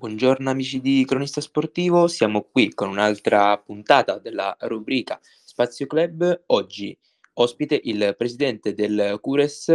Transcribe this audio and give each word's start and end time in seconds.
Buongiorno 0.00 0.48
amici 0.48 0.80
di 0.80 1.04
Cronista 1.04 1.42
Sportivo, 1.42 2.08
siamo 2.08 2.48
qui 2.50 2.72
con 2.72 2.88
un'altra 2.88 3.58
puntata 3.58 4.18
della 4.18 4.56
rubrica 4.60 5.20
Spazio 5.44 5.86
Club. 5.86 6.44
Oggi 6.46 6.98
ospite 7.34 7.78
il 7.84 8.14
presidente 8.16 8.72
del 8.72 9.18
Cures, 9.20 9.70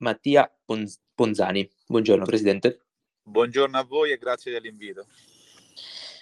Mattia 0.00 0.54
Ponz- 0.66 1.00
Ponzani. 1.14 1.66
Buongiorno 1.86 2.26
presidente. 2.26 2.82
Buongiorno 3.22 3.78
a 3.78 3.84
voi 3.84 4.12
e 4.12 4.18
grazie 4.18 4.52
dell'invito. 4.52 5.06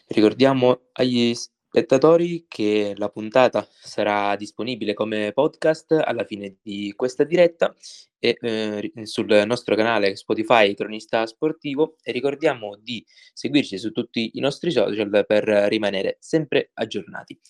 Ricordiamo 0.06 0.82
agli 0.92 1.34
spettatori 1.72 2.44
che 2.48 2.92
la 2.98 3.08
puntata 3.08 3.66
sarà 3.66 4.36
disponibile 4.36 4.92
come 4.92 5.32
podcast 5.32 5.92
alla 5.92 6.24
fine 6.24 6.58
di 6.60 6.92
questa 6.94 7.24
diretta 7.24 7.74
e 8.18 8.36
eh, 8.38 9.06
sul 9.06 9.42
nostro 9.46 9.74
canale 9.74 10.14
Spotify 10.14 10.74
Cronista 10.74 11.24
Sportivo 11.24 11.96
e 12.02 12.12
ricordiamo 12.12 12.76
di 12.78 13.02
seguirci 13.32 13.78
su 13.78 13.90
tutti 13.90 14.32
i 14.34 14.40
nostri 14.40 14.70
social 14.70 15.24
per 15.26 15.44
rimanere 15.44 16.18
sempre 16.20 16.72
aggiornati. 16.74 17.40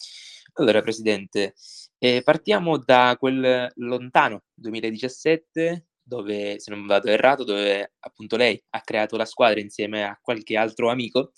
Allora, 0.54 0.82
Presidente, 0.82 1.54
eh, 1.98 2.23
partiamo 2.23 2.79
da 2.79 3.16
quel 3.18 3.73
lontano 3.74 4.45
2017 4.54 5.87
dove, 6.01 6.60
se 6.60 6.70
non 6.70 6.87
vado 6.87 7.09
errato, 7.09 7.43
dove 7.43 7.95
appunto 7.98 8.37
lei 8.37 8.62
ha 8.70 8.80
creato 8.82 9.16
la 9.16 9.24
squadra 9.24 9.59
insieme 9.59 10.04
a 10.04 10.16
qualche 10.23 10.57
altro 10.57 10.91
amico 10.91 11.32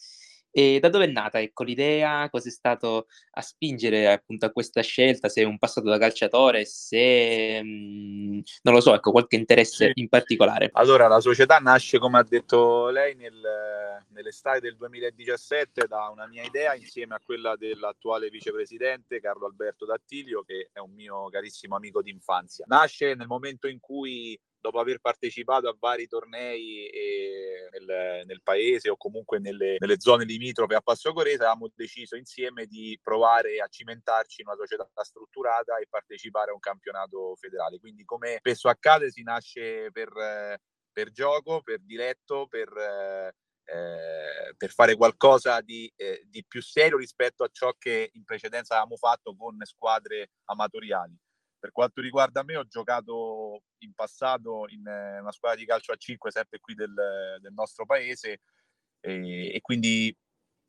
e 0.56 0.78
da 0.78 0.88
dove 0.88 1.06
è 1.06 1.08
nata, 1.08 1.40
ecco, 1.40 1.64
l'idea? 1.64 2.30
Cos'è 2.30 2.48
stato 2.48 3.08
a 3.32 3.40
spingere 3.40 4.06
appunto 4.12 4.46
a 4.46 4.52
questa 4.52 4.82
scelta? 4.82 5.28
Se 5.28 5.42
è 5.42 5.44
un 5.44 5.58
passato 5.58 5.88
da 5.88 5.98
calciatore, 5.98 6.64
se 6.64 7.60
mh, 7.60 7.66
mhmm, 7.66 8.42
non 8.62 8.74
lo 8.74 8.80
so, 8.80 8.94
ecco, 8.94 9.10
qualche 9.10 9.34
interesse 9.34 9.86
sì. 9.86 10.00
in 10.00 10.08
particolare. 10.08 10.70
Allora, 10.74 11.08
la 11.08 11.18
società 11.18 11.58
nasce, 11.58 11.98
come 11.98 12.18
ha 12.18 12.22
detto 12.22 12.88
lei, 12.90 13.16
nel, 13.16 13.34
nell'estate 14.10 14.60
del 14.60 14.76
2017 14.76 15.88
da 15.88 16.08
una 16.08 16.28
mia 16.28 16.44
idea 16.44 16.76
insieme 16.76 17.16
a 17.16 17.20
quella 17.24 17.56
dell'attuale 17.56 18.28
vicepresidente 18.28 19.18
Carlo 19.18 19.46
Alberto 19.46 19.84
Dattilio, 19.84 20.44
che 20.44 20.70
è 20.72 20.78
un 20.78 20.92
mio 20.92 21.28
carissimo 21.30 21.74
amico 21.74 22.00
d'infanzia. 22.00 22.64
Nasce 22.68 23.14
nel 23.16 23.26
momento 23.26 23.66
in 23.66 23.80
cui 23.80 24.38
dopo 24.64 24.78
aver 24.78 24.98
partecipato 24.98 25.68
a 25.68 25.76
vari 25.78 26.06
tornei 26.08 26.90
nel, 27.70 28.24
nel, 28.24 28.40
paese 28.42 28.88
o 28.88 28.96
comunque 28.96 29.38
nelle, 29.38 29.76
nelle, 29.78 30.00
zone 30.00 30.24
limitrofe 30.24 30.74
a 30.74 30.80
Passo 30.80 31.12
Corese, 31.12 31.42
avevamo 31.42 31.70
deciso 31.74 32.16
insieme 32.16 32.64
di 32.64 32.98
provare 33.02 33.60
a 33.60 33.68
cimentarci 33.68 34.40
in 34.40 34.46
una 34.46 34.56
società 34.56 34.88
strutturata 35.02 35.76
e 35.76 35.86
partecipare 35.86 36.50
a 36.50 36.54
un 36.54 36.60
campionato 36.60 37.36
federale. 37.36 37.78
Quindi, 37.78 38.04
come 38.04 38.36
spesso 38.38 38.70
accade, 38.70 39.10
si 39.10 39.22
nasce 39.22 39.90
per, 39.92 40.08
per 40.90 41.10
gioco, 41.10 41.60
per 41.60 41.80
diletto, 41.80 42.46
per, 42.46 42.72
eh, 42.74 44.54
per 44.56 44.70
fare 44.70 44.96
qualcosa 44.96 45.60
di, 45.60 45.92
eh, 45.94 46.22
di 46.26 46.42
più 46.42 46.62
serio 46.62 46.96
rispetto 46.96 47.44
a 47.44 47.50
ciò 47.52 47.74
che 47.76 48.08
in 48.14 48.24
precedenza 48.24 48.76
avevamo 48.76 48.96
fatto 48.96 49.36
con 49.36 49.58
squadre 49.64 50.30
amatoriali. 50.46 51.14
Per 51.64 51.72
quanto 51.72 52.02
riguarda 52.02 52.42
me, 52.42 52.58
ho 52.58 52.66
giocato 52.66 53.62
in 53.78 53.94
passato 53.94 54.66
in 54.68 54.86
eh, 54.86 55.20
una 55.20 55.32
squadra 55.32 55.58
di 55.58 55.64
calcio 55.64 55.92
a 55.92 55.96
5, 55.96 56.30
sempre 56.30 56.60
qui 56.60 56.74
del, 56.74 56.92
del 57.40 57.52
nostro 57.54 57.86
paese, 57.86 58.42
e, 59.00 59.54
e, 59.54 59.60
quindi 59.62 60.14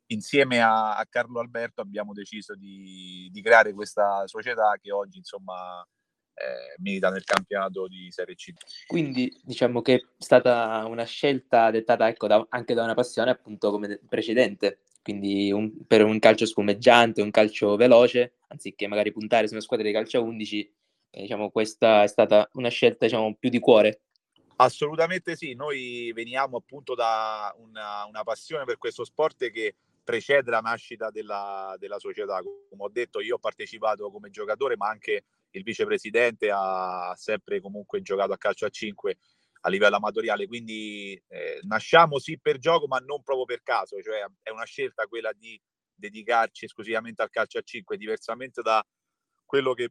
insieme 0.06 0.62
a, 0.62 0.96
a, 0.96 1.04
Carlo 1.06 1.38
Alberto 1.38 1.82
abbiamo 1.82 2.14
deciso 2.14 2.54
di, 2.54 3.28
di, 3.30 3.42
creare 3.42 3.74
questa 3.74 4.26
società 4.26 4.78
che 4.80 4.90
oggi 4.90 5.18
insomma 5.18 5.86
eh, 6.32 6.76
milita 6.78 7.10
nel 7.10 7.24
campionato 7.24 7.86
di 7.88 8.10
Serie 8.10 8.34
C. 8.34 8.54
Quindi 8.86 9.38
diciamo 9.44 9.82
che 9.82 9.96
è 9.96 10.00
stata 10.16 10.82
una 10.86 11.04
scelta 11.04 11.70
dettata 11.70 12.08
ecco, 12.08 12.26
da, 12.26 12.46
anche 12.48 12.72
da 12.72 12.84
una 12.84 12.94
passione 12.94 13.30
appunto 13.30 13.70
come 13.70 14.00
precedente, 14.08 14.80
quindi 15.02 15.52
un, 15.52 15.86
per 15.86 16.04
un 16.04 16.18
calcio 16.20 16.46
spumeggiante, 16.46 17.20
un 17.20 17.30
calcio 17.30 17.76
veloce, 17.76 18.36
anziché 18.48 18.86
magari 18.86 19.12
puntare 19.12 19.46
su 19.46 19.52
una 19.52 19.62
squadra 19.62 19.84
di 19.86 19.92
calcio 19.92 20.16
a 20.16 20.22
11 20.22 20.84
diciamo, 21.22 21.50
questa 21.50 22.02
è 22.02 22.06
stata 22.06 22.48
una 22.54 22.68
scelta 22.68 23.06
diciamo, 23.06 23.34
più 23.36 23.48
di 23.48 23.58
cuore. 23.58 24.02
Assolutamente 24.56 25.36
sì, 25.36 25.54
noi 25.54 26.12
veniamo 26.14 26.56
appunto 26.56 26.94
da 26.94 27.54
una, 27.58 28.04
una 28.06 28.22
passione 28.22 28.64
per 28.64 28.78
questo 28.78 29.04
sport 29.04 29.50
che 29.50 29.74
precede 30.02 30.50
la 30.50 30.60
nascita 30.60 31.10
della, 31.10 31.74
della, 31.78 31.98
società. 31.98 32.40
Come 32.40 32.82
ho 32.82 32.88
detto, 32.88 33.20
io 33.20 33.34
ho 33.34 33.38
partecipato 33.38 34.10
come 34.10 34.30
giocatore, 34.30 34.76
ma 34.76 34.88
anche 34.88 35.24
il 35.50 35.62
vicepresidente 35.62 36.50
ha 36.52 37.12
sempre 37.16 37.60
comunque 37.60 38.00
giocato 38.00 38.32
a 38.32 38.38
calcio 38.38 38.66
a 38.66 38.70
5 38.70 39.18
a 39.66 39.68
livello 39.68 39.96
amatoriale, 39.96 40.46
quindi 40.46 41.20
eh, 41.26 41.58
nasciamo 41.62 42.20
sì 42.20 42.38
per 42.38 42.58
gioco, 42.58 42.86
ma 42.86 42.98
non 42.98 43.22
proprio 43.22 43.46
per 43.46 43.62
caso, 43.64 44.00
cioè 44.00 44.24
è 44.42 44.50
una 44.50 44.64
scelta 44.64 45.06
quella 45.06 45.32
di 45.32 45.60
dedicarci 45.92 46.66
esclusivamente 46.66 47.22
al 47.22 47.30
calcio 47.30 47.58
a 47.58 47.62
5, 47.62 47.96
diversamente 47.96 48.62
da 48.62 48.84
quello 49.44 49.74
che 49.74 49.90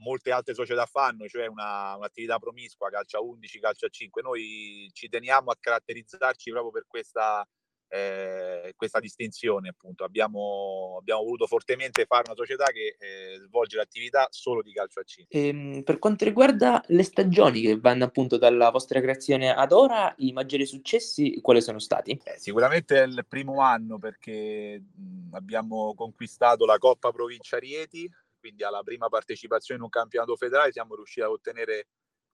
molte 0.00 0.30
altre 0.30 0.54
società 0.54 0.86
fanno, 0.86 1.26
cioè 1.26 1.46
una, 1.46 1.96
un'attività 1.96 2.38
promiscua, 2.38 2.90
calcio 2.90 3.18
a 3.18 3.22
11, 3.22 3.60
calcio 3.60 3.86
a 3.86 3.88
5. 3.88 4.22
Noi 4.22 4.90
ci 4.92 5.08
teniamo 5.08 5.50
a 5.50 5.56
caratterizzarci 5.58 6.50
proprio 6.50 6.70
per 6.70 6.84
questa, 6.86 7.46
eh, 7.88 8.72
questa 8.76 9.00
distinzione, 9.00 9.68
appunto. 9.68 10.04
Abbiamo, 10.04 10.96
abbiamo, 11.00 11.22
voluto 11.22 11.46
fortemente 11.46 12.06
fare 12.06 12.24
una 12.26 12.36
società 12.36 12.66
che 12.66 12.96
eh, 12.98 13.38
svolge 13.46 13.76
l'attività 13.76 14.28
solo 14.30 14.62
di 14.62 14.72
calcio 14.72 15.00
a 15.00 15.02
5. 15.04 15.38
E, 15.38 15.48
ehm, 15.48 15.82
per 15.82 15.98
quanto 15.98 16.24
riguarda 16.24 16.82
le 16.88 17.02
stagioni 17.02 17.60
che 17.60 17.78
vanno 17.78 18.04
appunto 18.04 18.38
dalla 18.38 18.70
vostra 18.70 19.00
creazione 19.00 19.52
ad 19.52 19.72
ora, 19.72 20.12
i 20.18 20.32
maggiori 20.32 20.66
successi 20.66 21.40
quali 21.40 21.60
sono 21.60 21.78
stati? 21.78 22.18
Eh, 22.24 22.38
sicuramente 22.38 23.02
è 23.02 23.06
il 23.06 23.24
primo 23.28 23.60
anno 23.60 23.98
perché 23.98 24.80
mh, 24.80 25.34
abbiamo 25.34 25.94
conquistato 25.94 26.64
la 26.64 26.78
Coppa 26.78 27.10
Provincia 27.10 27.58
Rieti 27.58 28.08
quindi 28.40 28.64
alla 28.64 28.82
prima 28.82 29.08
partecipazione 29.08 29.78
in 29.78 29.84
un 29.84 29.90
campionato 29.90 30.34
federale 30.36 30.72
siamo 30.72 30.96
riusciti 30.96 31.20
a 31.20 31.30
ottenere 31.30 31.86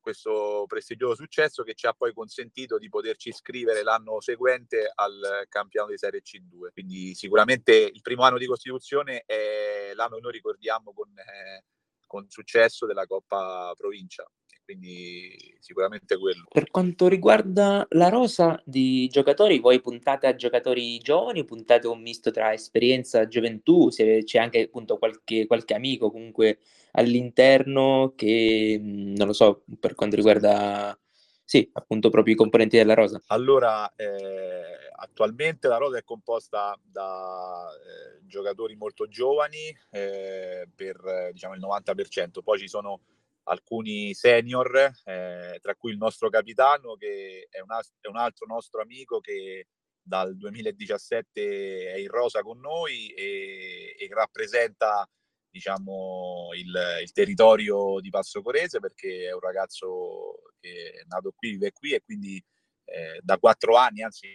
questo 0.07 0.67
prestigioso 0.69 1.17
successo 1.17 1.65
che 1.65 1.75
ci 1.75 1.89
ha 1.89 1.93
poi 1.93 2.15
consentito 2.15 2.79
di 2.79 2.89
poterci 2.89 3.31
iscrivere 3.31 3.83
l'anno 3.83 4.21
seguente 4.21 4.89
al 4.95 5.47
campionato 5.49 5.91
di 5.91 5.99
Serie 5.99 6.23
C2. 6.23 6.71
Quindi 6.73 7.13
sicuramente 7.17 7.73
il 7.75 8.03
primo 8.03 8.23
anno 8.23 8.39
di 8.39 8.47
Costituzione 8.47 9.25
è 9.27 9.91
l'anno 9.95 10.15
che 10.15 10.23
noi 10.23 10.33
ricordiamo 10.33 10.93
con, 10.93 11.09
eh, 11.19 11.65
con 12.07 12.25
successo 12.29 12.87
della 12.87 13.05
Coppa 13.05 13.73
Provincia 13.77 14.25
quindi 14.67 15.57
sicuramente 15.61 16.19
quello. 16.19 16.45
Per 16.51 16.71
quanto 16.71 17.07
riguarda 17.07 17.87
la 17.91 18.09
rosa 18.09 18.61
di 18.65 19.07
giocatori, 19.07 19.61
voi 19.61 19.81
puntate 19.81 20.27
a 20.27 20.35
giocatori 20.35 20.99
giovani, 20.99 21.45
puntate 21.45 21.87
un 21.87 22.03
misto 22.03 22.33
tra 22.33 22.53
esperienza 22.53 23.21
e 23.21 23.29
gioventù, 23.29 23.91
se 23.91 24.25
c'è 24.25 24.39
anche 24.39 24.63
appunto 24.63 24.99
qualche, 24.99 25.47
qualche 25.47 25.75
amico 25.75 26.11
comunque 26.11 26.59
all'interno 26.93 28.13
che, 28.17 28.79
mhmm, 28.83 29.15
non 29.17 29.29
lo 29.29 29.33
so, 29.33 29.63
per 29.79 29.95
quanto 29.95 30.17
riguarda 30.17 30.99
sì, 31.45 31.71
appunto 31.75 32.11
proprio 32.11 32.35
i 32.35 32.37
componenti 32.37 32.77
della 32.77 32.95
rosa. 32.95 33.23
Allora, 33.29 33.95
eh, 33.95 34.91
attualmente 34.97 35.69
la 35.69 35.77
rosa 35.77 35.97
è 35.97 36.03
composta 36.03 36.77
da 36.83 37.69
eh, 37.71 38.27
giocatori 38.27 38.75
molto 38.75 39.07
giovani 39.07 39.69
eh, 39.91 40.69
per 40.75 41.31
diciamo 41.33 41.55
il 41.55 41.61
90%, 41.61 42.43
poi 42.43 42.59
ci 42.59 42.67
sono 42.67 43.01
alcuni 43.49 44.15
senior, 44.15 44.93
eh, 45.05 45.59
tra 45.61 45.75
cui 45.77 45.93
il 45.93 45.99
nostro 45.99 46.29
capitano 46.29 46.95
che 46.95 47.47
è 47.51 47.61
un, 47.61 47.69
è 48.01 48.09
un, 48.09 48.17
altro 48.17 48.47
nostro 48.47 48.81
amico 48.81 49.21
che 49.21 49.69
dal 50.01 50.37
2017 50.37 51.93
è 51.93 51.97
in 51.99 52.09
rosa 52.09 52.43
con 52.43 52.59
noi 52.61 53.11
e, 53.11 53.97
e 53.99 54.09
rappresenta 54.11 55.09
diciamo, 55.49 56.51
il, 56.55 57.01
il, 57.03 57.13
territorio 57.13 58.01
di 58.01 58.11
Passo 58.11 58.43
Corese 58.43 58.79
perché 58.79 59.29
è 59.29 59.33
un 59.33 59.41
ragazzo 59.41 60.43
che 60.61 60.91
è 60.91 61.05
nato 61.07 61.33
qui, 61.35 61.53
vive 61.53 61.73
qui 61.73 61.93
e 61.93 62.03
quindi 62.03 62.43
eh, 62.85 63.21
da 63.23 63.39
quattro 63.39 63.77
anni, 63.77 64.03
anzi 64.03 64.29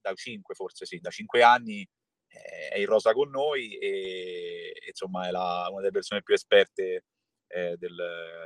da 0.00 0.12
cinque 0.14 0.54
forse 0.54 0.86
sì, 0.86 0.98
da 0.98 1.10
cinque 1.10 1.42
anni 1.42 1.80
eh, 2.28 2.68
è 2.68 2.78
in 2.78 2.86
rosa 2.86 3.12
con 3.12 3.30
noi 3.30 3.76
e 3.78 4.72
insomma 4.86 5.28
è 5.28 5.30
la, 5.30 5.66
una 5.70 5.80
delle 5.80 5.92
persone 5.92 6.22
più 6.22 6.34
esperte 6.34 7.04
eh, 7.48 7.76
del, 7.78 7.96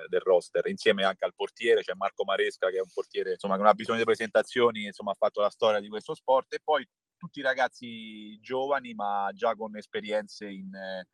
del, 0.08 0.20
roster, 0.20 0.66
insieme 0.66 1.04
anche 1.04 1.24
al 1.24 1.34
portiere, 1.34 1.82
c'è 1.82 1.94
Marco 1.94 2.24
Maresca 2.24 2.68
che 2.70 2.76
è 2.76 2.80
un 2.80 2.90
portiere 2.92 3.32
insomma, 3.32 3.54
che 3.54 3.60
non 3.60 3.70
ha 3.70 3.74
bisogno 3.74 3.98
di 3.98 4.04
presentazioni, 4.04 4.84
insomma, 4.84 5.12
ha 5.12 5.16
fatto 5.18 5.40
la 5.40 5.50
storia 5.50 5.80
di 5.80 5.88
questo 5.88 6.14
sport 6.14 6.52
e 6.54 6.60
poi 6.62 6.86
tutti 7.16 7.40
i 7.40 7.42
ragazzi 7.42 8.38
giovani 8.40 8.94
ma 8.94 9.30
già 9.34 9.54
con 9.54 9.76
esperienze 9.76 10.48
in 10.48 10.74
eh, 10.74 11.06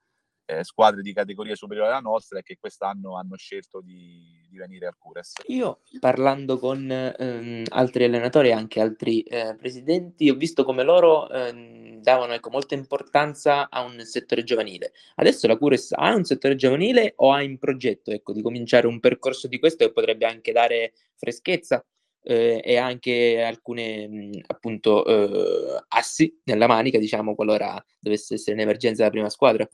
squadre 0.62 1.02
di 1.02 1.12
categoria 1.12 1.54
superiore 1.54 1.90
alla 1.90 2.00
nostra 2.00 2.38
e 2.38 2.42
che 2.42 2.56
quest'anno 2.58 3.16
hanno 3.16 3.36
scelto 3.36 3.80
di, 3.80 4.46
di 4.48 4.56
venire 4.56 4.86
al 4.86 4.96
Cures. 4.96 5.32
Io 5.46 5.80
parlando 5.98 6.58
con 6.58 6.88
ehm, 6.90 7.64
altri 7.70 8.04
allenatori 8.04 8.48
e 8.48 8.52
anche 8.52 8.80
altri 8.80 9.22
eh, 9.22 9.56
presidenti 9.56 10.30
ho 10.30 10.34
visto 10.34 10.64
come 10.64 10.82
loro 10.82 11.28
ehm, 11.28 12.00
davano 12.00 12.34
ecco, 12.34 12.50
molta 12.50 12.74
importanza 12.74 13.68
a 13.68 13.82
un 13.82 14.00
settore 14.04 14.44
giovanile. 14.44 14.92
Adesso 15.16 15.46
la 15.46 15.56
Cures 15.56 15.92
ha 15.92 16.14
un 16.14 16.24
settore 16.24 16.54
giovanile 16.54 17.14
o 17.16 17.32
ha 17.32 17.42
in 17.42 17.58
progetto 17.58 18.10
ecco, 18.12 18.32
di 18.32 18.42
cominciare 18.42 18.86
un 18.86 19.00
percorso 19.00 19.48
di 19.48 19.58
questo 19.58 19.84
che 19.84 19.92
potrebbe 19.92 20.26
anche 20.26 20.52
dare 20.52 20.92
freschezza 21.16 21.84
eh, 22.22 22.60
e 22.64 22.76
anche 22.76 23.42
alcune 23.42 24.08
mh, 24.08 24.40
appunto 24.46 25.04
eh, 25.04 25.84
assi 25.88 26.40
nella 26.44 26.66
manica, 26.66 26.98
diciamo, 26.98 27.34
qualora 27.34 27.82
dovesse 27.98 28.34
essere 28.34 28.54
un'emergenza 28.54 28.98
della 28.98 29.10
prima 29.10 29.30
squadra. 29.30 29.68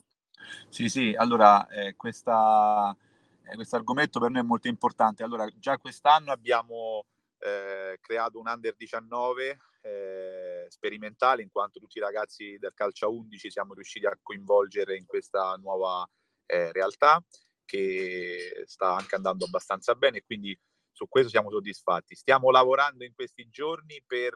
Sì, 0.69 0.89
sì, 0.89 1.13
allora 1.15 1.67
eh, 1.67 1.95
questa, 1.95 2.95
eh, 3.43 3.55
questo 3.55 3.75
argomento 3.75 4.19
per 4.19 4.29
noi 4.31 4.41
è 4.41 4.45
molto 4.45 4.67
importante. 4.67 5.23
Allora, 5.23 5.47
già 5.57 5.77
quest'anno 5.77 6.31
abbiamo 6.31 7.05
eh, 7.39 7.97
creato 8.01 8.39
un 8.39 8.47
under 8.47 8.75
19 8.75 9.59
eh, 9.81 10.65
sperimentale, 10.69 11.41
in 11.41 11.51
quanto 11.51 11.79
tutti 11.79 11.97
i 11.97 12.01
ragazzi 12.01 12.57
del 12.57 12.73
calcio 12.73 13.05
a 13.05 13.09
11 13.09 13.51
siamo 13.51 13.73
riusciti 13.73 14.05
a 14.05 14.17
coinvolgere 14.21 14.95
in 14.95 15.05
questa 15.05 15.55
nuova 15.61 16.07
eh, 16.45 16.71
realtà 16.71 17.21
che 17.65 18.63
sta 18.65 18.95
anche 18.95 19.15
andando 19.15 19.45
abbastanza 19.45 19.95
bene 19.95 20.21
quindi 20.21 20.57
su 20.93 21.07
questo 21.09 21.29
siamo 21.29 21.49
soddisfatti. 21.49 22.15
Stiamo 22.15 22.51
lavorando 22.51 23.03
in 23.03 23.13
questi 23.13 23.49
giorni 23.49 24.01
per 24.05 24.33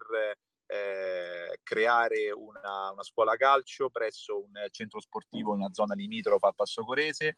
eh, 0.68 1.60
creare 1.64 2.32
una, 2.32 2.92
una, 2.92 3.04
scuola 3.04 3.36
calcio 3.36 3.90
presso 3.90 4.38
un 4.44 4.68
centro 4.72 5.00
sportivo 5.00 5.54
in 5.54 5.62
una 5.62 5.74
zona 5.74 5.96
limitrofa 5.96 6.50
a 6.50 6.54
Passo 6.54 6.84
Corese 6.84 7.38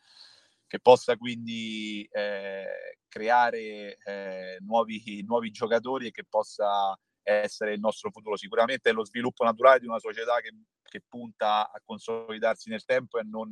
che 0.69 0.79
possa 0.79 1.17
quindi 1.17 2.07
eh, 2.11 2.99
creare 3.07 3.97
eh, 4.03 4.57
nuovi, 4.59 5.23
nuovi 5.25 5.49
giocatori 5.49 6.07
e 6.07 6.11
che 6.11 6.25
possa 6.29 6.95
essere 7.23 7.73
il 7.73 7.79
nostro 7.79 8.11
futuro. 8.11 8.37
Sicuramente 8.37 8.89
è 8.89 8.93
lo 8.93 9.03
sviluppo 9.03 9.43
naturale 9.43 9.79
di 9.79 9.87
una 9.87 9.99
società 9.99 10.39
che, 10.41 10.51
che 10.83 11.01
punta 11.07 11.71
a 11.71 11.81
consolidarsi 11.83 12.69
nel 12.69 12.85
tempo 12.85 13.17
e 13.17 13.23
non 13.23 13.51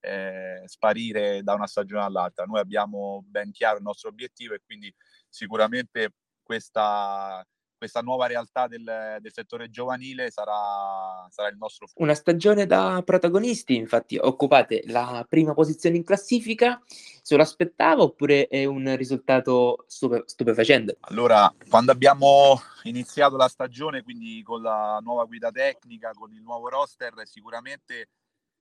eh, 0.00 0.62
sparire 0.66 1.42
da 1.42 1.54
una 1.54 1.66
stagione 1.66 2.04
all'altra. 2.04 2.44
Noi 2.44 2.60
abbiamo 2.60 3.24
ben 3.26 3.50
chiaro 3.50 3.78
il 3.78 3.84
nostro 3.84 4.10
obiettivo 4.10 4.54
e 4.54 4.60
quindi 4.64 4.94
sicuramente 5.28 6.12
questa, 6.42 7.46
questa 7.78 8.00
nuova 8.00 8.26
realtà 8.26 8.66
del, 8.66 8.82
del 9.20 9.32
settore 9.32 9.70
giovanile 9.70 10.30
sarà, 10.30 11.26
sarà, 11.30 11.48
il 11.48 11.56
nostro 11.56 11.86
futuro. 11.86 12.04
Una 12.04 12.14
stagione 12.14 12.66
da 12.66 13.00
protagonisti, 13.04 13.76
infatti 13.76 14.18
occupate 14.18 14.82
la 14.86 15.24
prima 15.28 15.54
posizione 15.54 15.96
in 15.96 16.04
classifica, 16.04 16.82
se 17.22 17.36
lo 17.36 17.42
aspettava 17.42 18.02
oppure 18.02 18.48
è 18.48 18.64
un 18.64 18.94
risultato 18.96 19.84
stupe- 19.86 20.24
stupefacente? 20.26 20.96
Allora, 21.00 21.52
quando 21.68 21.92
abbiamo 21.92 22.60
iniziato 22.82 23.36
la 23.36 23.48
stagione, 23.48 24.02
quindi 24.02 24.42
con 24.42 24.60
la 24.60 24.98
nuova 25.00 25.24
guida 25.24 25.50
tecnica, 25.50 26.10
con 26.12 26.32
il 26.32 26.42
nuovo 26.42 26.68
roster, 26.68 27.14
sicuramente 27.24 28.08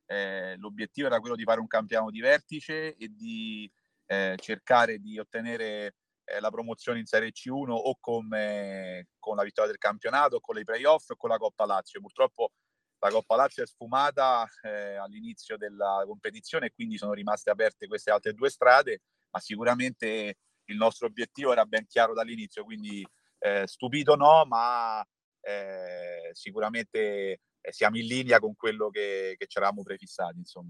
eh, 0.05 0.55
l'obiettivo 0.57 1.07
era 1.07 1.19
quello 1.19 1.35
di 1.35 1.43
fare 1.43 1.59
un 1.59 1.67
campionato 1.67 2.11
di 2.11 2.21
vertice 2.21 2.95
e 2.95 3.11
di 3.13 3.69
eh, 4.05 4.35
cercare 4.39 4.99
di 4.99 5.19
ottenere 5.19 5.95
eh, 6.27 6.39
la 6.41 6.49
promozione 6.49 6.99
in 6.99 7.05
Serie 7.05 7.31
C1 7.31 7.69
o 7.69 7.97
come, 7.99 9.07
con 9.17 9.37
la 9.37 9.43
vittoria 9.43 9.71
del 9.71 9.79
campionato, 9.79 10.41
con 10.41 10.57
i 10.57 10.63
playoff 10.63 11.09
o 11.09 11.15
con 11.15 11.29
la 11.29 11.37
Coppa 11.37 11.65
Lazio. 11.65 12.01
Purtroppo 12.01 12.51
la 12.99 13.09
Coppa 13.09 13.35
Lazio 13.37 13.63
è 13.63 13.67
sfumata 13.67 14.45
eh, 14.63 14.95
all'inizio 14.95 15.55
della 15.55 16.03
competizione 16.05 16.67
e 16.67 16.73
quindi 16.73 16.97
sono 16.97 17.13
rimaste 17.13 17.49
aperte 17.49 17.87
queste 17.87 18.11
altre 18.11 18.33
due 18.33 18.49
strade, 18.49 19.01
ma 19.29 19.39
sicuramente 19.39 20.35
il 20.65 20.75
nostro 20.75 21.07
obiettivo 21.07 21.53
era 21.53 21.65
ben 21.65 21.85
chiaro 21.87 22.13
dall'inizio, 22.13 22.65
quindi 22.65 23.07
eh, 23.39 23.63
stupito 23.65 24.15
no, 24.15 24.43
ma 24.45 25.01
eh, 25.39 26.29
sicuramente 26.33 27.39
eh, 27.61 27.71
siamo 27.71 27.97
in 27.97 28.05
linea 28.05 28.39
con 28.39 28.53
quello 28.55 28.89
che, 28.89 29.35
che 29.37 29.47
ci 29.47 29.59
eravamo 29.59 29.83
prefissati. 29.83 30.39
Insomma. 30.39 30.67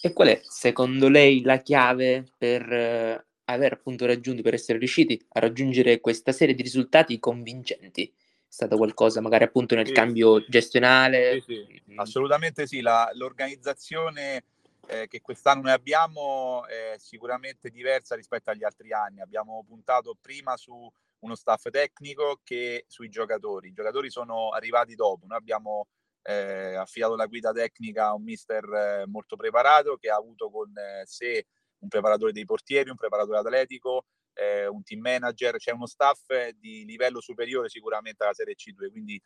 E 0.00 0.12
qual 0.12 0.28
è 0.28 0.40
secondo 0.42 1.08
lei 1.08 1.42
la 1.42 1.58
chiave 1.58 2.24
per 2.36 2.72
eh, 2.72 3.26
aver 3.46 3.72
appunto 3.72 4.06
raggiunto, 4.06 4.42
per 4.42 4.54
essere 4.54 4.78
riusciti 4.78 5.20
a 5.32 5.40
raggiungere 5.40 6.00
questa 6.00 6.32
serie 6.32 6.54
di 6.54 6.62
risultati 6.62 7.18
convincenti? 7.18 8.04
È 8.06 8.12
stato 8.48 8.76
qualcosa 8.76 9.20
magari 9.20 9.44
appunto 9.44 9.74
nel 9.74 9.86
sì, 9.86 9.92
cambio 9.92 10.44
gestionale? 10.46 11.40
Sì, 11.40 11.66
sì. 11.68 11.82
Mm. 11.92 11.98
Assolutamente 11.98 12.66
sì, 12.66 12.80
La, 12.80 13.10
l'organizzazione 13.14 14.44
eh, 14.86 15.08
che 15.08 15.20
quest'anno 15.20 15.62
noi 15.62 15.72
abbiamo 15.72 16.64
è 16.66 16.94
sicuramente 16.98 17.70
diversa 17.70 18.14
rispetto 18.14 18.50
agli 18.50 18.64
altri 18.64 18.92
anni. 18.92 19.20
Abbiamo 19.20 19.64
puntato 19.66 20.16
prima 20.20 20.56
su 20.56 20.90
uno 21.18 21.34
staff 21.34 21.68
tecnico 21.70 22.40
che 22.44 22.84
sui 22.86 23.08
giocatori. 23.08 23.68
I 23.68 23.72
giocatori 23.72 24.10
sono 24.10 24.50
arrivati 24.50 24.94
dopo. 24.94 25.26
Noi 25.26 25.38
abbiamo 25.38 25.88
eh, 26.22 26.74
affidato 26.74 27.16
la 27.16 27.26
guida 27.26 27.52
tecnica 27.52 28.06
a 28.06 28.14
un 28.14 28.22
mister 28.22 28.64
eh, 28.64 29.06
molto 29.06 29.36
preparato 29.36 29.96
che 29.96 30.08
ha 30.08 30.16
avuto 30.16 30.50
con 30.50 30.72
eh, 30.76 31.02
sé 31.04 31.46
un 31.78 31.88
preparatore 31.88 32.32
dei 32.32 32.44
portieri, 32.44 32.90
un 32.90 32.96
preparatore 32.96 33.38
atletico, 33.38 34.06
eh, 34.32 34.66
un 34.66 34.82
team 34.82 35.00
manager, 35.00 35.52
c'è 35.52 35.58
cioè 35.58 35.74
uno 35.74 35.86
staff 35.86 36.26
di 36.58 36.84
livello 36.84 37.20
superiore 37.20 37.68
sicuramente 37.68 38.22
alla 38.24 38.34
Serie 38.34 38.54
C2, 38.54 38.90
quindi 38.90 39.20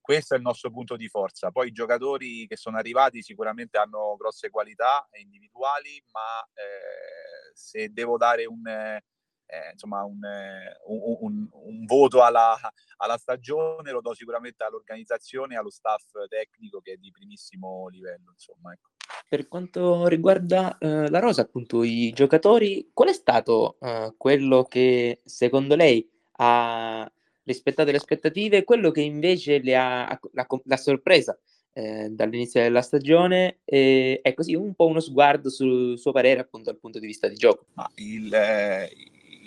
questo 0.00 0.34
è 0.34 0.36
il 0.38 0.42
nostro 0.42 0.70
punto 0.70 0.96
di 0.96 1.06
forza. 1.06 1.50
Poi 1.50 1.68
i 1.68 1.72
giocatori 1.72 2.46
che 2.46 2.56
sono 2.56 2.78
arrivati 2.78 3.22
sicuramente 3.22 3.76
hanno 3.76 4.16
grosse 4.16 4.48
qualità 4.48 5.06
individuali, 5.20 6.02
ma 6.12 6.42
eh, 6.54 7.52
se 7.52 7.92
devo 7.92 8.16
dare 8.16 8.46
un, 8.46 8.66
eh, 8.66 9.02
insomma, 9.72 10.04
un, 10.04 10.18
un, 10.86 11.16
un, 11.20 11.48
un 11.50 11.84
voto 11.84 12.22
alla, 12.22 12.56
alla, 12.96 13.18
stagione 13.18 13.90
lo 13.90 14.00
do 14.00 14.14
sicuramente 14.14 14.64
all'organizzazione 14.64 15.54
e 15.54 15.58
allo 15.58 15.70
staff 15.70 16.04
tecnico 16.28 16.80
che 16.80 16.92
è 16.92 16.96
di 16.96 17.10
primissimo 17.10 17.88
livello. 17.88 18.30
Insomma, 18.30 18.72
ecco. 18.72 18.90
Per 19.28 19.48
quanto 19.48 20.06
riguarda 20.06 20.76
eh, 20.78 21.08
la 21.08 21.18
rosa, 21.18 21.42
appunto, 21.42 21.82
i 21.82 22.12
giocatori, 22.12 22.90
qual 22.92 23.08
è 23.08 23.12
stato 23.12 23.76
eh, 23.80 24.14
quello 24.16 24.64
che 24.64 25.20
secondo 25.24 25.76
lei 25.76 26.08
ha 26.40 27.10
rispettato 27.44 27.90
le 27.90 27.96
aspettative 27.96 28.58
e 28.58 28.64
quello 28.64 28.90
che 28.90 29.00
invece 29.00 29.58
le 29.60 29.76
ha, 29.76 30.20
la, 30.32 30.46
la 30.64 30.76
sorpresa 30.76 31.38
eh, 31.78 32.08
dall'inizio 32.10 32.60
della 32.60 32.82
stagione 32.82 33.60
è 33.64 34.32
così 34.34 34.54
un 34.54 34.74
po' 34.74 34.86
uno 34.86 35.00
sguardo 35.00 35.48
sul 35.48 35.96
suo 35.98 36.10
parere 36.10 36.40
appunto 36.40 36.70
dal 36.70 36.80
punto 36.80 36.98
di 36.98 37.06
vista 37.06 37.28
di 37.28 37.36
gioco. 37.36 37.66
Ah, 37.74 37.88
il, 37.94 38.34
eh, 38.34 38.90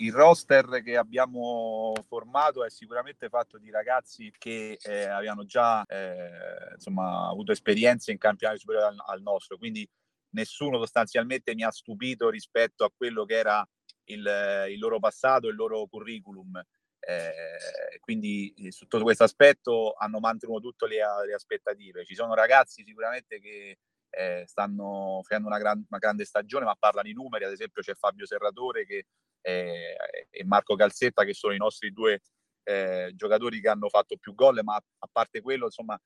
il 0.02 0.12
roster 0.12 0.82
che 0.82 0.96
abbiamo 0.96 1.92
formato 2.06 2.64
è 2.64 2.70
sicuramente 2.70 3.28
fatto 3.28 3.58
di 3.58 3.70
ragazzi 3.70 4.32
che 4.36 4.76
eh, 4.82 5.04
avevano 5.04 5.44
già 5.44 5.84
eh, 5.84 6.74
insomma, 6.74 7.28
avuto 7.28 7.52
esperienze 7.52 8.10
in 8.10 8.18
campionati 8.18 8.58
superiori 8.60 8.88
al, 8.88 9.02
al, 9.06 9.22
nostro, 9.22 9.56
quindi 9.56 9.88
nessuno 10.30 10.78
sostanzialmente 10.78 11.54
mi 11.54 11.62
ha 11.62 11.70
stupito 11.70 12.30
rispetto 12.30 12.84
a 12.84 12.92
quello 12.94 13.24
che 13.24 13.34
era 13.36 13.66
il, 14.04 14.66
il 14.70 14.78
loro 14.78 14.98
passato, 14.98 15.48
il 15.48 15.54
loro 15.54 15.86
curriculum. 15.86 16.60
Eh, 17.04 17.98
quindi 17.98 18.54
eh, 18.58 18.70
sotto 18.70 19.00
questo 19.02 19.24
aspetto 19.24 19.92
hanno 19.92 20.20
mantenuto 20.20 20.68
tutte 20.68 20.86
le, 20.86 20.98
le 21.26 21.34
aspettative. 21.34 22.04
Ci 22.04 22.14
sono 22.14 22.34
ragazzi 22.34 22.84
sicuramente 22.84 23.40
che 23.40 23.78
eh, 24.12 24.44
stanno 24.46 25.20
facendo 25.22 25.48
una, 25.48 25.58
gran, 25.58 25.84
una, 25.88 25.98
grande 25.98 26.24
stagione, 26.24 26.64
ma 26.64 26.76
parlano 26.78 27.08
i 27.08 27.14
numeri, 27.14 27.44
ad 27.44 27.52
esempio 27.52 27.82
c'è 27.82 27.94
Fabio 27.94 28.26
Serratore 28.26 28.84
che, 28.84 29.06
eh, 29.40 29.96
e 30.28 30.44
Marco 30.44 30.76
Calzetta 30.76 31.24
che 31.24 31.34
sono 31.34 31.54
i 31.54 31.58
nostri 31.58 31.92
due 31.92 32.20
eh, 32.64 33.12
giocatori 33.14 33.60
che 33.60 33.68
hanno 33.68 33.88
fatto 33.88 34.16
più 34.18 34.34
gol, 34.34 34.60
ma 34.62 34.74
a 34.74 35.08
parte 35.10 35.40
quello, 35.40 35.64
insomma, 35.64 35.98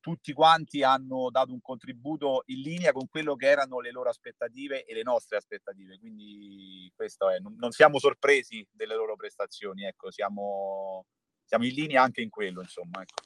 tutti 0.00 0.32
quanti 0.32 0.82
hanno 0.82 1.30
dato 1.30 1.52
un 1.52 1.60
contributo 1.60 2.42
in 2.46 2.60
linea 2.60 2.92
con 2.92 3.08
quello 3.08 3.36
che 3.36 3.46
erano 3.46 3.80
le 3.80 3.90
loro 3.90 4.10
aspettative 4.10 4.84
e 4.84 4.94
le 4.94 5.02
nostre 5.02 5.36
aspettative. 5.36 5.98
Quindi 5.98 6.92
questo 6.94 7.30
è, 7.30 7.38
non, 7.38 7.56
non 7.58 7.70
siamo 7.70 7.98
sorpresi 7.98 8.66
delle 8.70 8.94
loro 8.96 9.16
prestazioni, 9.16 9.84
ecco, 9.84 10.10
siamo, 10.10 11.06
siamo 11.44 11.64
in 11.64 11.72
linea 11.72 12.02
anche 12.02 12.20
in 12.20 12.28
quello, 12.28 12.60
insomma. 12.60 13.00
Ecco. 13.00 13.22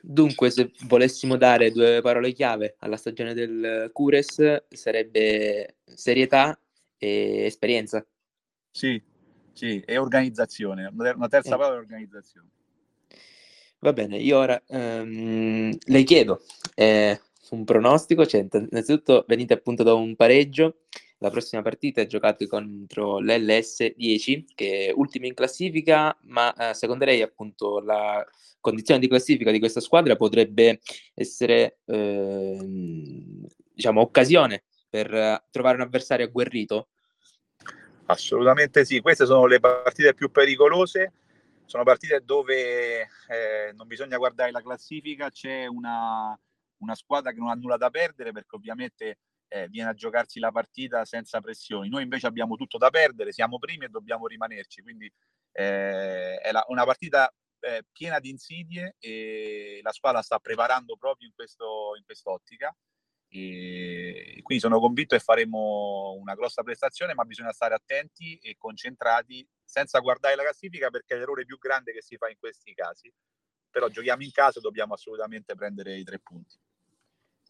Dunque, 0.00 0.50
se 0.50 0.72
volessimo 0.86 1.36
dare 1.36 1.70
due 1.70 2.00
parole 2.02 2.32
chiave 2.32 2.76
alla 2.78 2.96
stagione 2.96 3.34
del 3.34 3.90
Cures, 3.92 4.64
sarebbe 4.68 5.76
serietà 5.84 6.58
e 6.98 7.44
esperienza. 7.44 8.04
Sì, 8.70 9.02
sì, 9.52 9.80
e 9.80 9.96
organizzazione. 9.96 10.90
Una 10.92 11.28
terza 11.28 11.54
eh. 11.54 11.58
parola 11.58 11.76
è 11.76 11.78
organizzazione. 11.78 12.48
Va 13.78 13.92
bene, 13.92 14.16
io 14.16 14.38
ora 14.38 14.62
um, 14.68 15.76
le 15.78 16.02
chiedo 16.04 16.42
eh, 16.74 17.20
un 17.50 17.64
pronostico, 17.64 18.24
cioè, 18.24 18.46
innanzitutto 18.50 19.24
venite 19.28 19.52
appunto 19.52 19.82
da 19.82 19.92
un 19.92 20.16
pareggio, 20.16 20.78
la 21.18 21.30
prossima 21.30 21.62
partita 21.62 22.00
è 22.00 22.06
giocata 22.06 22.46
contro 22.46 23.18
l'LS 23.18 23.94
10, 23.94 24.46
che 24.54 24.86
è 24.86 24.92
ultima 24.94 25.26
in 25.26 25.34
classifica, 25.34 26.16
ma 26.22 26.54
eh, 26.54 26.74
secondo 26.74 27.04
lei 27.04 27.22
appunto 27.22 27.80
la 27.80 28.24
condizione 28.64 28.98
di 28.98 29.08
classifica 29.08 29.50
di 29.50 29.58
questa 29.58 29.80
squadra 29.80 30.16
potrebbe 30.16 30.80
essere 31.12 31.80
eh, 31.84 32.58
diciamo 33.74 34.00
occasione 34.00 34.64
per 34.88 35.44
trovare 35.50 35.76
un 35.76 35.82
avversario 35.82 36.24
agguerrito? 36.24 36.88
Assolutamente 38.06 38.86
sì, 38.86 39.00
queste 39.00 39.26
sono 39.26 39.44
le 39.44 39.60
partite 39.60 40.14
più 40.14 40.30
pericolose, 40.30 41.12
sono 41.66 41.84
partite 41.84 42.22
dove 42.24 43.00
eh, 43.00 43.72
non 43.74 43.86
bisogna 43.86 44.16
guardare 44.16 44.50
la 44.50 44.62
classifica, 44.62 45.28
c'è 45.28 45.66
una, 45.66 46.38
una, 46.78 46.94
squadra 46.94 47.32
che 47.32 47.40
non 47.40 47.48
ha 47.48 47.54
nulla 47.54 47.76
da 47.76 47.90
perdere 47.90 48.32
perché 48.32 48.56
ovviamente 48.56 49.18
eh, 49.48 49.68
viene 49.68 49.90
a 49.90 49.94
giocarsi 49.94 50.38
la 50.38 50.52
partita 50.52 51.04
senza 51.04 51.40
pressioni. 51.40 51.90
Noi 51.90 52.02
invece 52.02 52.26
abbiamo 52.26 52.56
tutto 52.56 52.78
da 52.78 52.88
perdere, 52.88 53.32
siamo 53.32 53.58
primi 53.58 53.84
e 53.84 53.88
dobbiamo 53.88 54.26
rimanerci, 54.26 54.80
quindi 54.80 55.10
eh, 55.52 56.36
è 56.36 56.50
la, 56.50 56.64
una 56.68 56.84
partita 56.84 57.30
eh, 57.64 57.84
piena 57.90 58.20
di 58.20 58.28
insidie 58.28 58.96
e 58.98 59.80
la 59.82 59.92
squadra 59.92 60.20
sta 60.22 60.38
preparando 60.38 60.96
proprio 60.96 61.26
in, 61.26 61.34
questo, 61.34 61.94
in 61.96 62.04
quest'ottica. 62.04 62.74
E 63.28 64.38
quindi 64.42 64.62
sono 64.62 64.78
convinto 64.78 65.16
che 65.16 65.22
faremo 65.22 66.16
una 66.20 66.34
grossa 66.34 66.62
prestazione, 66.62 67.14
ma 67.14 67.24
bisogna 67.24 67.52
stare 67.52 67.74
attenti 67.74 68.36
e 68.36 68.54
concentrati 68.56 69.44
senza 69.64 69.98
guardare 69.98 70.36
la 70.36 70.44
classifica 70.44 70.88
perché 70.90 71.14
è 71.14 71.18
l'errore 71.18 71.44
più 71.44 71.58
grande 71.58 71.92
che 71.92 72.02
si 72.02 72.16
fa 72.16 72.28
in 72.28 72.36
questi 72.38 72.74
casi. 72.74 73.12
Però 73.70 73.88
giochiamo 73.88 74.22
in 74.22 74.30
casa, 74.30 74.60
dobbiamo 74.60 74.94
assolutamente 74.94 75.54
prendere 75.56 75.96
i 75.96 76.04
tre 76.04 76.20
punti. 76.20 76.56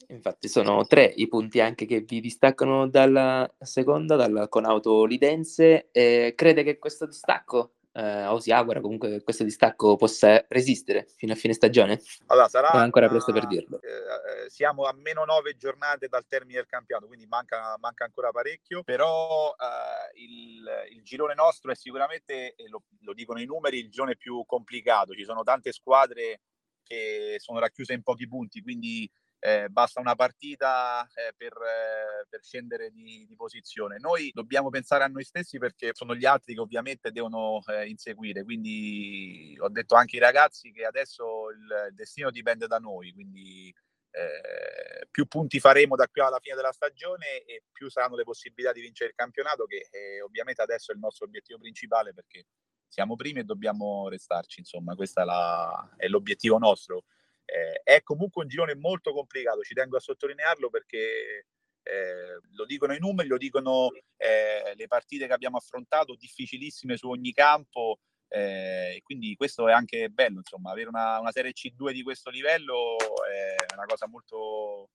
Infatti 0.08 0.48
sono 0.48 0.86
tre 0.86 1.04
i 1.04 1.28
punti 1.28 1.60
anche 1.60 1.86
che 1.86 2.00
vi 2.00 2.20
distaccano 2.20 2.88
dalla 2.88 3.52
seconda, 3.58 4.16
dal 4.16 4.46
Conauto 4.48 5.04
Lidense. 5.04 5.90
Eh, 5.92 6.32
crede 6.34 6.62
che 6.62 6.78
questo 6.78 7.06
distacco 7.06 7.74
eh, 7.94 8.26
o 8.26 8.40
si 8.40 8.50
augura 8.50 8.80
comunque 8.80 9.08
che 9.08 9.22
questo 9.22 9.44
distacco 9.44 9.96
possa 9.96 10.44
resistere 10.48 11.06
fino 11.16 11.32
a 11.32 11.36
fine 11.36 11.52
stagione? 11.52 12.00
Allora, 12.26 12.48
sarà 12.48 12.72
è 12.72 12.76
ancora 12.76 13.08
presto 13.08 13.32
per 13.32 13.46
dirlo. 13.46 13.80
Eh, 13.80 14.44
eh, 14.44 14.50
siamo 14.50 14.84
a 14.84 14.92
meno 14.92 15.24
nove 15.24 15.56
giornate 15.56 16.08
dal 16.08 16.26
termine 16.26 16.56
del 16.56 16.66
campionato, 16.66 17.06
quindi 17.06 17.26
manca, 17.26 17.76
manca 17.78 18.04
ancora 18.04 18.30
parecchio, 18.30 18.82
però 18.82 19.54
eh, 19.58 20.20
il, 20.20 20.64
il, 20.90 21.02
girone 21.02 21.34
nostro 21.34 21.70
è 21.70 21.76
sicuramente, 21.76 22.54
lo, 22.68 22.82
lo 23.00 23.12
dicono 23.12 23.40
i 23.40 23.46
numeri, 23.46 23.78
il 23.78 23.90
girone 23.90 24.16
più 24.16 24.44
complicato. 24.44 25.14
Ci 25.14 25.24
sono 25.24 25.42
tante 25.42 25.72
squadre 25.72 26.40
che 26.82 27.36
sono 27.38 27.60
racchiuse 27.60 27.92
in 27.92 28.02
pochi 28.02 28.26
punti, 28.26 28.60
quindi 28.60 29.10
eh, 29.44 29.68
basta 29.68 30.00
una 30.00 30.14
partita 30.14 31.06
eh, 31.14 31.34
per, 31.36 31.52
eh, 31.52 32.26
per, 32.30 32.42
scendere 32.42 32.90
di, 32.90 33.26
di, 33.26 33.36
posizione. 33.36 33.98
Noi 33.98 34.30
dobbiamo 34.32 34.70
pensare 34.70 35.04
a 35.04 35.06
noi 35.06 35.22
stessi 35.22 35.58
perché 35.58 35.90
sono 35.92 36.14
gli 36.14 36.24
altri 36.24 36.54
che 36.54 36.60
ovviamente 36.60 37.12
devono 37.12 37.60
eh, 37.66 37.86
inseguire, 37.86 38.42
quindi 38.42 39.54
ho 39.60 39.68
detto 39.68 39.96
anche 39.96 40.16
ai 40.16 40.22
ragazzi 40.22 40.72
che 40.72 40.86
adesso 40.86 41.50
il, 41.50 41.94
destino 41.94 42.30
dipende 42.30 42.66
da 42.66 42.78
noi, 42.78 43.12
quindi 43.12 43.68
eh, 44.12 45.06
più 45.10 45.26
punti 45.26 45.60
faremo 45.60 45.94
da 45.94 46.08
qui 46.08 46.22
alla 46.22 46.40
fine 46.40 46.56
della 46.56 46.72
stagione 46.72 47.44
e 47.44 47.64
più 47.70 47.90
saranno 47.90 48.16
le 48.16 48.24
possibilità 48.24 48.72
di 48.72 48.80
vincere 48.80 49.10
il 49.10 49.14
campionato 49.14 49.66
che 49.66 49.88
eh, 49.90 50.22
ovviamente 50.22 50.62
adesso 50.62 50.90
è 50.90 50.94
il 50.94 51.00
nostro 51.00 51.26
obiettivo 51.26 51.58
principale 51.58 52.14
perché 52.14 52.46
siamo 52.88 53.14
primi 53.14 53.40
e 53.40 53.44
dobbiamo 53.44 54.08
restarci, 54.08 54.60
insomma 54.60 54.94
questo 54.94 55.20
è, 55.20 56.02
è 56.02 56.08
l'obiettivo 56.08 56.56
nostro 56.56 57.04
eh, 57.44 57.80
è 57.82 58.02
comunque 58.02 58.42
un 58.42 58.48
girone 58.48 58.74
molto 58.74 59.12
complicato, 59.12 59.62
ci 59.62 59.74
tengo 59.74 59.96
a 59.96 60.00
sottolinearlo 60.00 60.70
perché 60.70 61.46
eh, 61.82 62.40
lo 62.52 62.64
dicono 62.64 62.94
i 62.94 62.98
numeri, 62.98 63.28
lo 63.28 63.36
dicono 63.36 63.90
eh, 64.16 64.74
le 64.74 64.86
partite 64.86 65.26
che 65.26 65.32
abbiamo 65.32 65.58
affrontato, 65.58 66.16
difficilissime 66.16 66.96
su 66.96 67.08
ogni 67.08 67.32
campo. 67.32 67.98
Eh, 68.26 69.00
quindi 69.04 69.36
questo 69.36 69.68
è 69.68 69.72
anche 69.72 70.08
bello, 70.08 70.38
insomma, 70.38 70.72
avere 70.72 70.88
una, 70.88 71.20
una, 71.20 71.30
Serie 71.30 71.52
C2 71.52 71.92
di 71.92 72.02
questo 72.02 72.30
livello 72.30 72.96
è 72.98 73.74
una 73.74 73.84
cosa 73.84 74.08
molto, 74.08 74.88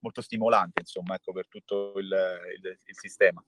molto 0.00 0.20
stimolante, 0.20 0.80
insomma, 0.80 1.14
ecco, 1.14 1.32
per 1.32 1.46
tutto 1.48 1.92
il, 1.98 2.06
il, 2.06 2.78
il 2.84 2.96
sistema. 2.98 3.44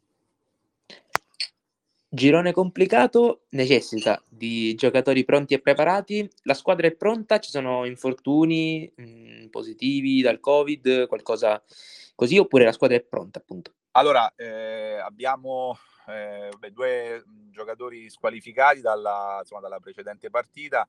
Girone 2.15 2.53
complicato 2.53 3.47
necessita 3.49 4.23
di 4.29 4.77
giocatori 4.77 5.25
pronti 5.25 5.55
e 5.55 5.61
preparati. 5.61 6.31
La 6.43 6.55
squadra 6.55 6.87
è 6.87 6.93
pronta, 6.95 7.41
ci 7.41 7.51
sono 7.51 7.85
infortuni 7.87 8.89
mh, 8.95 9.03
mm, 9.03 9.47
positivi 9.49 10.23
dal 10.23 10.39
Covid, 10.39 11.09
qualcosa 11.09 11.61
così, 12.15 12.39
oppure 12.39 12.67
la 12.67 12.71
squadra 12.71 12.97
è 12.97 13.01
pronta, 13.01 13.41
appunto? 13.41 13.73
Allora, 13.97 14.33
eh, 14.37 14.97
abbiamo 14.99 15.77
eh, 16.07 16.51
due 16.71 17.25
giocatori 17.51 18.09
squalificati 18.09 18.81
dalla, 18.81 19.39
insomma, 19.41 19.63
dalla 19.63 19.81
precedente 19.81 20.31
partita 20.31 20.89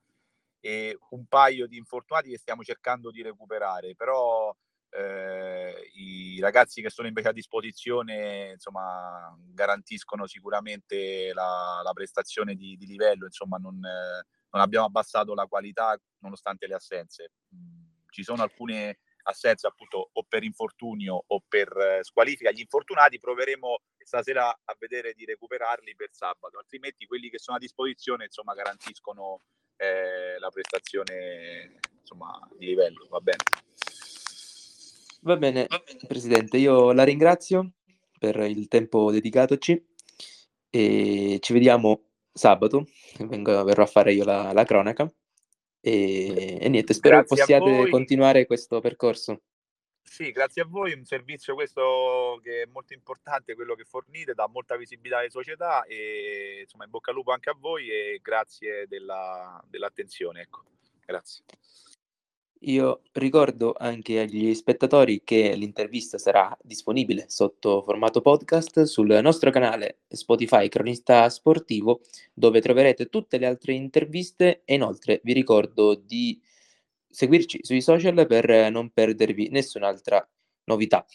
e 0.60 0.96
un 1.10 1.25
paio 1.25 1.65
di 1.65 1.77
infortunati 1.77 2.29
che 2.29 2.38
stiamo 2.38 2.63
cercando 2.63 3.10
di 3.10 3.24
recuperare, 3.24 3.96
però 3.96 4.55
eh, 4.96 5.90
i 5.94 6.40
ragazzi 6.40 6.82
che 6.82 6.90
sono 6.90 7.08
invece 7.08 7.30
a 7.30 7.34
disposizione 7.34 8.52
insomma, 8.54 9.36
garantiscono 9.38 10.25
sicuramente 10.25 11.32
la, 11.34 11.82
la 11.84 11.94
prestazione 11.94 12.56
di, 12.56 12.78
di, 12.78 12.86
livello, 12.86 13.25
insomma, 13.25 13.58
non, 13.58 13.75
eh, 13.84 14.25
non, 14.52 14.62
abbiamo 14.62 14.86
abbassato 14.86 15.34
la 15.34 15.48
qualità 15.48 16.00
nonostante 16.20 16.68
le 16.68 16.75
assenze. 16.75 17.32
Mm, 17.54 17.84
ci 18.10 18.24
sono 18.24 18.44
alcune 18.44 19.00
assenze 19.24 19.68
appunto 19.68 20.10
o 20.14 20.24
per 20.24 20.44
infortunio 20.44 21.24
o 21.28 21.44
per 21.48 21.75
eh, 21.78 22.04
squalifica. 22.04 22.52
Gli 22.52 22.60
infortunati 22.60 23.20
proveremo 23.20 23.80
stasera 23.98 24.48
a 24.50 24.75
vedere 24.80 25.14
di 25.14 25.25
recuperarli 25.25 25.96
per 25.96 26.10
sabato, 26.12 26.58
altrimenti 26.58 27.06
quelli 27.06 27.30
che 27.30 27.40
sono 27.40 27.58
a 27.58 27.60
disposizione 27.60 28.25
insomma, 28.25 28.54
garantiscono 28.54 29.42
eh, 29.78 30.38
la 30.40 30.50
prestazione 30.50 31.80
insomma, 32.00 32.40
di 32.58 32.68
livello. 32.68 33.08
Va 33.10 33.20
bene. 33.20 33.44
Va 35.25 35.38
bene, 35.38 35.65
Presidente, 36.08 36.58
io 36.58 36.91
la 36.91 37.03
ringrazio 37.03 37.72
per 38.20 38.38
il 38.41 38.67
tempo 38.67 39.10
dedicatoci 39.10 39.84
e 40.70 41.39
ci 41.41 41.51
vediamo 41.51 42.10
sabato, 42.32 42.86
vengo, 43.22 43.63
verrò 43.63 43.82
a 43.82 43.88
fare 43.88 44.13
io 44.13 44.24
la, 44.24 44.53
la 44.53 44.63
cronaca 44.65 45.12
e, 45.82 46.60
e, 46.62 46.70
niente, 46.70 46.94
spero 46.94 47.15
grazie 47.15 47.38
possiate 47.38 47.89
continuare 47.89 48.46
questo 48.46 48.79
percorso. 48.82 49.41
Sì, 50.03 50.29
grazie 50.29 50.62
a 50.62 50.65
voi, 50.65 50.94
un 50.94 51.05
servizio 51.05 51.55
questo 51.55 52.39
che 52.44 52.62
è 52.62 52.65
molto 52.67 52.94
importante, 52.94 53.55
quello 53.55 53.74
che 53.74 53.84
fornite, 53.84 54.36
dà 54.36 54.48
molta 54.48 54.77
visibilità 54.77 55.17
alle 55.17 55.32
società 55.32 55.86
e 55.86 56.60
insomma 56.62 56.84
in 56.84 56.91
bocca 56.91 57.10
al 57.10 57.17
lupo 57.17 57.32
anche 57.32 57.50
a 57.50 57.58
voi 57.58 57.89
e 57.89 58.20
grazie 58.22 58.86
della, 58.88 59.60
dell'attenzione. 59.67 60.41
Ecco. 60.41 60.65
Grazie. 61.03 61.44
Io 62.67 63.01
ricordo 63.12 63.75
anche 63.77 64.19
agli 64.19 64.55
spettatori 64.55 65.22
che 65.24 65.53
l'intervista 65.55 66.17
sarà 66.17 66.57
disponibile 66.63 67.25
sotto 67.27 67.84
formato 67.84 68.22
podcast 68.22 68.84
sul 68.84 69.19
nostro 69.22 69.51
canale 69.51 70.00
Spotify 70.07 70.67
Cronista 70.67 71.29
Sportivo, 71.29 72.01
dove 72.34 72.62
troverete 72.62 73.05
tutte 73.05 73.38
le 73.38 73.45
altre 73.45 73.74
interviste 73.74 74.63
e 74.65 74.74
inoltre 74.74 75.22
vi 75.24 75.34
ricordo 75.34 75.93
di 75.93 76.41
seguirci 77.07 77.60
sui 77.62 77.81
social 77.81 78.25
per 78.25 78.72
non 78.72 78.89
perdervi 78.89 79.50
nessun'altra 79.50 80.27
novità. 80.63 81.05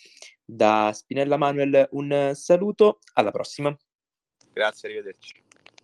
Da 0.45 0.92
Spinella 0.95 1.37
Manuel 1.37 1.88
un 1.92 2.30
saluto, 2.33 3.00
alla 3.14 3.33
prossima. 3.33 3.76
Grazie, 4.52 4.88
arrivederci. 4.88 5.50